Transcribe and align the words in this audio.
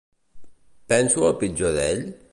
Penso 0.93 1.29
el 1.29 1.37
pitjor 1.45 1.77
d"ell? 1.79 2.05